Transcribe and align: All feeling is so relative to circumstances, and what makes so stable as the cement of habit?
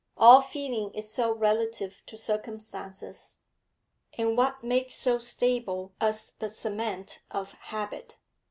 All 0.17 0.41
feeling 0.41 0.91
is 0.95 1.11
so 1.13 1.31
relative 1.31 2.01
to 2.07 2.17
circumstances, 2.17 3.37
and 4.17 4.35
what 4.35 4.63
makes 4.63 4.95
so 4.95 5.19
stable 5.19 5.93
as 6.01 6.31
the 6.39 6.49
cement 6.49 7.19
of 7.29 7.51
habit? 7.51 8.15